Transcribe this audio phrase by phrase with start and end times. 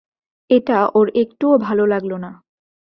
[0.49, 2.31] এটা ওর একটুও ভালো লাগল না।